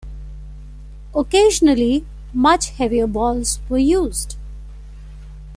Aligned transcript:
Occasionally, 1.13 2.07
much 2.33 2.71
heavier 2.71 3.05
balls 3.05 3.59
were 3.69 3.77
used. 3.77 4.35